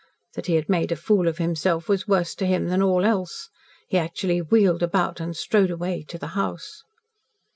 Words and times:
That 0.33 0.47
he 0.47 0.55
had 0.55 0.67
made 0.67 0.91
a 0.91 0.95
fool 0.95 1.27
of 1.27 1.37
himself 1.37 1.87
was 1.87 2.07
worse 2.07 2.33
to 2.33 2.47
him 2.47 2.69
than 2.69 2.81
all 2.81 3.05
else. 3.05 3.49
He 3.87 3.99
actually 3.99 4.41
wheeled 4.41 4.81
about 4.81 5.19
and 5.19 5.37
strode 5.37 5.69
away 5.69 6.01
to 6.07 6.17
the 6.17 6.29
house. 6.33 6.81